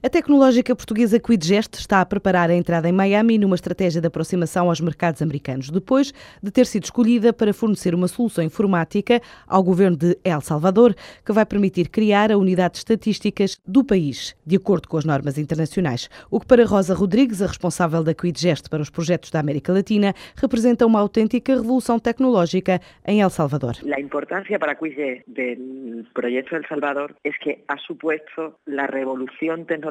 A 0.00 0.08
tecnológica 0.08 0.76
portuguesa 0.76 1.18
Quidgest 1.18 1.74
está 1.74 2.00
a 2.00 2.06
preparar 2.06 2.50
a 2.50 2.54
entrada 2.54 2.88
em 2.88 2.92
Miami 2.92 3.36
numa 3.36 3.56
estratégia 3.56 4.00
de 4.00 4.06
aproximação 4.06 4.68
aos 4.68 4.80
mercados 4.80 5.20
americanos, 5.20 5.70
depois 5.70 6.14
de 6.40 6.52
ter 6.52 6.66
sido 6.66 6.84
escolhida 6.84 7.32
para 7.32 7.52
fornecer 7.52 7.96
uma 7.96 8.06
solução 8.06 8.44
informática 8.44 9.20
ao 9.44 9.60
governo 9.60 9.96
de 9.96 10.16
El 10.22 10.40
Salvador, 10.40 10.94
que 11.26 11.32
vai 11.32 11.44
permitir 11.44 11.88
criar 11.88 12.30
a 12.30 12.38
unidade 12.38 12.74
de 12.74 12.78
estatísticas 12.78 13.60
do 13.66 13.82
país, 13.82 14.36
de 14.46 14.54
acordo 14.54 14.86
com 14.86 14.98
as 14.98 15.04
normas 15.04 15.36
internacionais. 15.36 16.08
O 16.30 16.38
que 16.38 16.46
para 16.46 16.64
Rosa 16.64 16.94
Rodrigues, 16.94 17.42
a 17.42 17.48
responsável 17.48 18.04
da 18.04 18.14
Quidgest 18.14 18.70
para 18.70 18.80
os 18.80 18.90
projetos 18.90 19.32
da 19.32 19.40
América 19.40 19.72
Latina, 19.72 20.14
representa 20.36 20.86
uma 20.86 21.00
autêntica 21.00 21.56
revolução 21.56 21.98
tecnológica 21.98 22.80
em 23.04 23.20
El 23.20 23.30
Salvador. 23.30 23.74
A 23.92 24.00
importância 24.00 24.60
para 24.60 24.76
Quidgest 24.76 25.24
do 25.26 26.04
projeto 26.14 26.54
El 26.54 26.68
Salvador 26.68 27.16
é 27.24 27.30
que 27.32 27.64
ha 27.66 27.76
supuesto 27.78 28.54
a 28.78 28.86
revolução 28.86 29.64
tecnológica 29.64 29.87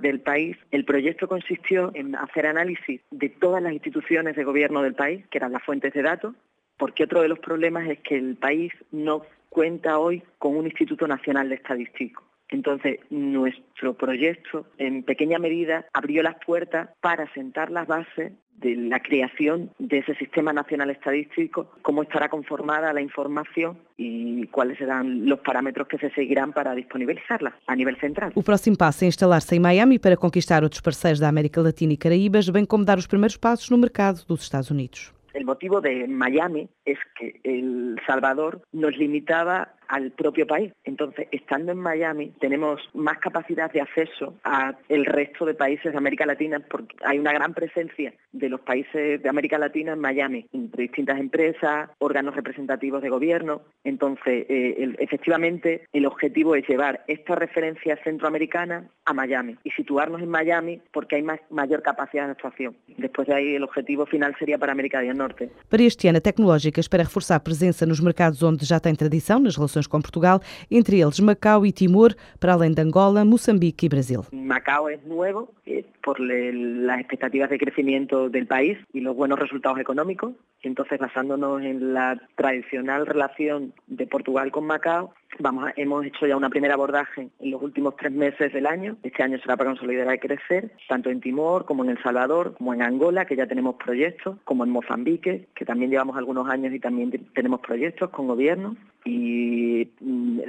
del 0.00 0.20
país, 0.20 0.56
el 0.70 0.84
proyecto 0.84 1.28
consistió 1.28 1.90
en 1.94 2.14
hacer 2.16 2.46
análisis 2.46 3.00
de 3.10 3.28
todas 3.28 3.62
las 3.62 3.72
instituciones 3.72 4.36
de 4.36 4.44
gobierno 4.44 4.82
del 4.82 4.94
país, 4.94 5.26
que 5.30 5.38
eran 5.38 5.52
las 5.52 5.62
fuentes 5.62 5.92
de 5.92 6.02
datos, 6.02 6.34
porque 6.76 7.04
otro 7.04 7.22
de 7.22 7.28
los 7.28 7.38
problemas 7.38 7.88
es 7.88 8.00
que 8.00 8.16
el 8.16 8.36
país 8.36 8.72
no 8.90 9.22
cuenta 9.48 9.98
hoy 9.98 10.22
con 10.38 10.56
un 10.56 10.66
Instituto 10.66 11.06
Nacional 11.06 11.48
de 11.48 11.54
Estadístico. 11.54 12.24
Entonces, 12.48 12.98
nuestro 13.10 13.94
proyecto, 13.94 14.66
en 14.78 15.02
pequeña 15.02 15.38
medida, 15.38 15.86
abrió 15.92 16.22
las 16.22 16.36
puertas 16.44 16.90
para 17.00 17.32
sentar 17.32 17.70
las 17.70 17.86
bases 17.86 18.32
de 18.64 18.76
la 18.76 18.98
creación 19.00 19.70
de 19.78 19.98
ese 19.98 20.14
Sistema 20.14 20.52
Nacional 20.52 20.90
Estadístico, 20.90 21.70
cómo 21.82 22.02
estará 22.02 22.30
conformada 22.30 22.92
la 22.94 23.02
información 23.02 23.78
y 23.98 24.46
cuáles 24.46 24.78
serán 24.78 25.26
los 25.28 25.40
parámetros 25.40 25.86
que 25.86 25.98
se 25.98 26.10
seguirán 26.10 26.52
para 26.52 26.74
disponibilizarla 26.74 27.54
a 27.66 27.76
nível 27.76 27.96
central. 28.00 28.32
O 28.34 28.42
próximo 28.42 28.76
passo 28.76 29.04
é 29.04 29.08
instalar-se 29.08 29.54
em 29.54 29.60
Miami 29.60 29.98
para 29.98 30.16
conquistar 30.16 30.62
outros 30.64 30.80
parceiros 30.80 31.20
da 31.20 31.28
América 31.28 31.60
Latina 31.60 31.92
e 31.92 31.96
Caraíbas, 31.96 32.48
bem 32.48 32.64
como 32.64 32.84
dar 32.84 32.96
os 32.96 33.06
primeiros 33.06 33.36
passos 33.36 33.68
no 33.68 33.76
mercado 33.76 34.24
dos 34.26 34.42
Estados 34.42 34.70
Unidos. 34.70 35.12
El 35.34 35.44
motivo 35.44 35.80
de 35.80 36.06
Miami 36.06 36.68
es 36.84 36.98
que 37.18 37.40
El 37.42 38.00
Salvador 38.06 38.62
nos 38.72 38.96
limitaba 38.96 39.74
al 39.88 40.10
propio 40.12 40.46
país. 40.46 40.72
Entonces, 40.84 41.28
estando 41.30 41.72
en 41.72 41.78
Miami, 41.78 42.32
tenemos 42.40 42.80
más 42.94 43.18
capacidad 43.18 43.70
de 43.70 43.80
acceso 43.80 44.34
a 44.44 44.74
el 44.88 45.04
resto 45.04 45.44
de 45.44 45.54
países 45.54 45.92
de 45.92 45.98
América 45.98 46.26
Latina 46.26 46.60
porque 46.60 46.96
hay 47.04 47.18
una 47.18 47.32
gran 47.32 47.54
presencia 47.54 48.12
de 48.32 48.48
los 48.48 48.60
países 48.60 49.22
de 49.22 49.28
América 49.28 49.58
Latina 49.58 49.92
en 49.92 50.00
Miami, 50.00 50.46
entre 50.52 50.82
distintas 50.82 51.18
empresas, 51.18 51.90
órganos 51.98 52.34
representativos 52.34 53.02
de 53.02 53.08
gobierno. 53.08 53.62
Entonces, 53.82 54.46
eh, 54.48 54.94
efectivamente, 54.98 55.86
el 55.92 56.06
objetivo 56.06 56.54
es 56.54 56.66
llevar 56.68 57.04
esta 57.06 57.34
referencia 57.34 57.96
centroamericana 58.02 58.88
a 59.04 59.12
Miami 59.12 59.56
y 59.64 59.70
situarnos 59.70 60.22
en 60.22 60.28
Miami 60.28 60.80
porque 60.92 61.16
hay 61.16 61.26
mayor 61.50 61.82
capacidad 61.82 62.26
de 62.26 62.32
actuación. 62.32 62.76
Después 62.96 63.28
de 63.28 63.34
ahí, 63.34 63.54
el 63.54 63.64
objetivo 63.64 64.06
final 64.06 64.34
sería 64.38 64.58
para 64.58 64.72
América 64.72 65.00
del 65.00 65.16
Norte. 65.16 65.23
Para 65.70 65.82
este 65.82 66.08
ano, 66.08 66.18
a 66.18 66.20
tecnológica 66.20 66.80
espera 66.80 67.04
reforçar 67.04 67.36
a 67.36 67.40
presença 67.40 67.86
nos 67.86 68.00
mercados 68.00 68.42
onde 68.42 68.64
já 68.64 68.78
tem 68.80 68.94
tradição 68.94 69.38
nas 69.38 69.56
relações 69.56 69.86
com 69.86 70.00
Portugal, 70.00 70.40
entre 70.70 71.00
eles 71.00 71.20
Macau 71.20 71.64
y 71.64 71.72
Timor, 71.72 72.14
para 72.38 72.52
além 72.52 72.72
de 72.72 72.82
Angola, 72.82 73.24
Moçambique 73.24 73.86
y 73.86 73.88
Brasil. 73.88 74.22
Macao 74.32 74.88
es 74.88 75.02
nuevo 75.04 75.52
eh, 75.66 75.84
por 76.02 76.20
las 76.20 77.00
expectativas 77.00 77.50
de 77.50 77.58
crecimiento 77.58 78.28
del 78.28 78.46
país 78.46 78.78
y 78.92 79.00
los 79.00 79.16
buenos 79.16 79.38
resultados 79.38 79.78
económicos. 79.78 80.34
Entonces, 80.62 80.98
basándonos 80.98 81.62
en 81.62 81.94
la 81.94 82.20
tradicional 82.36 83.06
relación 83.06 83.72
de 83.86 84.06
Portugal 84.06 84.50
con 84.50 84.66
Macao, 84.66 85.14
Vamos, 85.40 85.70
hemos 85.76 86.04
hecho 86.06 86.26
ya 86.26 86.36
una 86.36 86.48
primera 86.48 86.74
abordaje 86.74 87.28
en 87.40 87.50
los 87.50 87.60
últimos 87.60 87.96
tres 87.96 88.12
meses 88.12 88.52
del 88.52 88.66
año. 88.66 88.96
Este 89.02 89.22
año 89.22 89.38
será 89.38 89.56
para 89.56 89.70
consolidar 89.70 90.14
y 90.14 90.18
crecer, 90.18 90.70
tanto 90.88 91.10
en 91.10 91.20
Timor 91.20 91.64
como 91.64 91.82
en 91.82 91.90
El 91.90 92.02
Salvador, 92.02 92.54
como 92.56 92.72
en 92.72 92.82
Angola, 92.82 93.24
que 93.24 93.34
ya 93.34 93.46
tenemos 93.46 93.74
proyectos, 93.76 94.36
como 94.44 94.64
en 94.64 94.70
Mozambique, 94.70 95.48
que 95.54 95.64
también 95.64 95.90
llevamos 95.90 96.16
algunos 96.16 96.48
años 96.48 96.72
y 96.72 96.78
también 96.78 97.10
tenemos 97.34 97.60
proyectos 97.60 98.10
con 98.10 98.28
gobierno. 98.28 98.76
E 99.06 99.88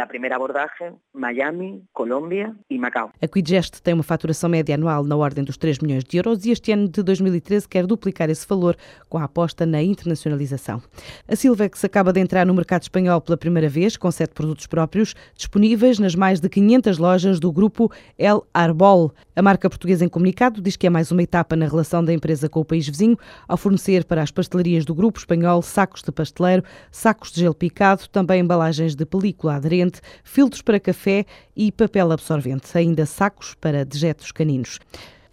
a 0.00 0.06
primeira 0.06 0.36
abordagem, 0.36 0.92
Miami, 1.12 1.82
Colômbia 1.92 2.54
e 2.68 2.78
Macau. 2.78 3.12
A 3.20 3.28
Quidgest 3.28 3.80
tem 3.82 3.94
uma 3.94 4.02
faturação 4.02 4.48
média 4.48 4.74
anual 4.74 5.04
na 5.04 5.16
ordem 5.16 5.44
dos 5.44 5.56
3 5.56 5.78
milhões 5.78 6.02
de 6.04 6.16
euros 6.16 6.44
e 6.44 6.50
este 6.50 6.72
ano 6.72 6.88
de 6.88 7.02
2013 7.02 7.68
quer 7.68 7.86
duplicar 7.86 8.30
esse 8.30 8.46
valor 8.48 8.76
com 9.08 9.18
a 9.18 9.24
aposta 9.24 9.66
na 9.66 9.82
internacionalização. 9.82 10.82
A 11.28 11.36
Silvex 11.36 11.84
acaba 11.84 12.12
de 12.12 12.20
entrar 12.20 12.46
no 12.46 12.54
mercado 12.54 12.82
espanhol 12.82 13.20
pela 13.20 13.36
primeira 13.36 13.68
vez, 13.68 13.96
com 13.96 14.10
sete 14.10 14.32
produtos 14.34 14.66
próprios 14.66 15.14
disponíveis 15.36 15.98
nas 15.98 16.14
mais 16.14 16.40
de 16.40 16.48
500 16.48 16.98
lojas 16.98 17.38
do 17.38 17.52
grupo 17.52 17.90
El 18.18 18.46
Arbol. 18.52 19.12
A 19.36 19.42
marca 19.42 19.68
portuguesa 19.68 20.04
em 20.04 20.08
comunicado 20.08 20.60
diz 20.60 20.76
que 20.76 20.86
é 20.86 20.90
mais 20.90 21.12
uma 21.12 21.22
etapa 21.22 21.54
na 21.54 21.66
relação 21.66 22.04
da 22.04 22.12
empresa 22.12 22.48
com 22.48 22.60
o 22.60 22.64
país 22.64 22.88
vizinho, 22.88 23.18
ao 23.46 23.56
fornecer 23.56 24.04
para 24.04 24.22
as 24.22 24.30
pastelarias 24.30 24.84
do 24.84 24.94
grupo 24.94 25.18
espanhol 25.18 25.62
sacos 25.62 26.02
de 26.02 26.10
pasteleiro, 26.10 26.64
sacos 26.90 27.30
de 27.30 27.40
gelo 27.40 27.54
picado, 27.54 28.08
também 28.08 28.39
embalagens 28.40 28.94
de 28.96 29.06
película 29.06 29.56
aderente, 29.56 30.00
filtros 30.24 30.62
para 30.62 30.80
café 30.80 31.24
e 31.56 31.70
papel 31.70 32.10
absorvente, 32.12 32.76
ainda 32.76 33.06
sacos 33.06 33.54
para 33.54 33.84
dejetos 33.84 34.32
caninos. 34.32 34.78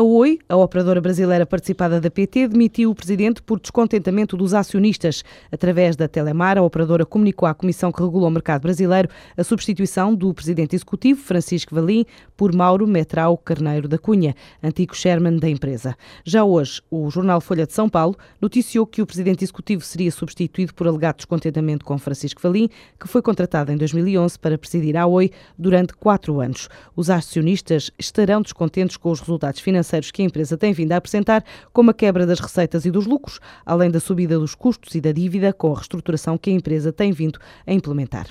A 0.00 0.02
Oi, 0.02 0.38
a 0.48 0.56
operadora 0.56 0.98
brasileira 0.98 1.44
participada 1.44 2.00
da 2.00 2.10
PT, 2.10 2.48
demitiu 2.48 2.90
o 2.90 2.94
presidente 2.94 3.42
por 3.42 3.60
descontentamento 3.60 4.34
dos 4.34 4.54
acionistas. 4.54 5.22
Através 5.52 5.94
da 5.94 6.08
Telemar, 6.08 6.56
a 6.56 6.62
operadora 6.62 7.04
comunicou 7.04 7.46
à 7.46 7.52
Comissão 7.52 7.92
que 7.92 8.00
regula 8.00 8.28
o 8.28 8.30
mercado 8.30 8.62
brasileiro 8.62 9.10
a 9.36 9.44
substituição 9.44 10.14
do 10.14 10.32
presidente 10.32 10.74
executivo, 10.74 11.20
Francisco 11.20 11.74
Valim, 11.74 12.06
por 12.34 12.54
Mauro 12.54 12.86
Metral 12.86 13.36
Carneiro 13.36 13.86
da 13.86 13.98
Cunha, 13.98 14.34
antigo 14.62 14.96
chairman 14.96 15.36
da 15.36 15.50
empresa. 15.50 15.94
Já 16.24 16.44
hoje, 16.44 16.80
o 16.90 17.10
jornal 17.10 17.42
Folha 17.42 17.66
de 17.66 17.74
São 17.74 17.86
Paulo 17.86 18.16
noticiou 18.40 18.86
que 18.86 19.02
o 19.02 19.06
presidente 19.06 19.44
executivo 19.44 19.82
seria 19.82 20.10
substituído 20.10 20.72
por 20.72 20.88
alegado 20.88 21.16
descontentamento 21.16 21.84
com 21.84 21.98
Francisco 21.98 22.40
Valim, 22.40 22.70
que 22.98 23.06
foi 23.06 23.20
contratado 23.20 23.70
em 23.70 23.76
2011 23.76 24.38
para 24.38 24.56
presidir 24.56 24.96
a 24.96 25.06
Oi 25.06 25.30
durante 25.58 25.92
quatro 25.92 26.40
anos. 26.40 26.70
Os 26.96 27.10
acionistas 27.10 27.90
estarão 27.98 28.40
descontentes 28.40 28.96
com 28.96 29.10
os 29.10 29.20
resultados 29.20 29.60
financeiros 29.60 29.89
financeiros 29.90 30.10
que 30.10 30.22
a 30.22 30.24
empresa 30.24 30.56
tem 30.56 30.72
vindo 30.72 30.92
a 30.92 30.96
apresentar, 30.96 31.44
como 31.72 31.90
a 31.90 31.94
quebra 31.94 32.24
das 32.24 32.38
receitas 32.38 32.84
e 32.84 32.90
dos 32.90 33.06
lucros, 33.06 33.40
além 33.66 33.90
da 33.90 33.98
subida 33.98 34.38
dos 34.38 34.54
custos 34.54 34.94
e 34.94 35.00
da 35.00 35.12
dívida 35.12 35.52
com 35.52 35.72
a 35.72 35.76
reestruturação 35.76 36.38
que 36.38 36.50
a 36.50 36.52
empresa 36.52 36.92
tem 36.92 37.12
vindo 37.12 37.38
a 37.66 37.72
implementar. 37.72 38.26